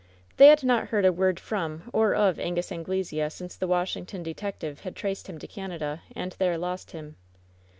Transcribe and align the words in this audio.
They 0.37 0.47
had 0.47 0.61
heard 0.61 0.65
not 0.95 1.05
a 1.05 1.13
word 1.13 1.39
from 1.39 1.91
or 1.93 2.15
of 2.15 2.39
Angus 2.39 2.71
Angle 2.71 3.03
sea 3.03 3.29
since 3.29 3.55
the 3.55 3.67
Washington 3.67 4.23
detective 4.23 4.79
had 4.79 4.95
traced 4.95 5.27
him 5.29 5.37
to 5.37 5.45
Canada, 5.45 6.01
and 6.15 6.31
there 6.39 6.57
lost 6.57 6.89
him. 6.89 7.17